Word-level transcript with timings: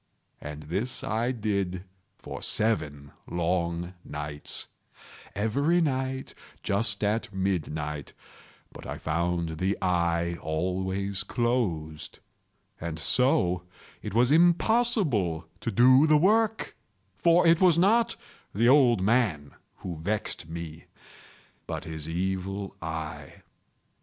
And 0.41 0.63
this 0.63 1.03
I 1.03 1.31
did 1.31 1.83
for 2.17 2.41
seven 2.41 3.11
long 3.27 3.93
nights—every 4.03 5.79
night 5.79 6.33
just 6.63 7.03
at 7.03 7.31
midnight—but 7.31 8.87
I 8.87 8.97
found 8.97 9.59
the 9.59 9.77
eye 9.79 10.37
always 10.41 11.21
closed; 11.21 12.17
and 12.79 12.97
so 12.97 13.61
it 14.01 14.15
was 14.15 14.31
impossible 14.31 15.47
to 15.59 15.69
do 15.69 16.07
the 16.07 16.17
work; 16.17 16.75
for 17.19 17.45
it 17.45 17.61
was 17.61 17.77
not 17.77 18.15
the 18.55 18.67
old 18.67 19.01
man 19.03 19.51
who 19.85 19.97
vexed 19.97 20.49
me, 20.49 20.85
but 21.67 21.85
his 21.85 22.09
Evil 22.09 22.75
Eye. 22.81 23.43